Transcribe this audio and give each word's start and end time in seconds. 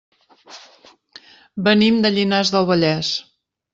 Venim 1.67 1.99
de 2.07 2.13
Llinars 2.17 2.53
del 2.57 2.67
Vallès. 2.71 3.13